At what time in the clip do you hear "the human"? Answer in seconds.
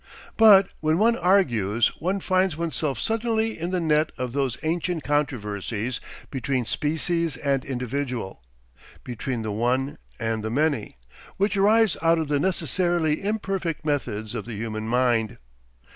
14.45-14.87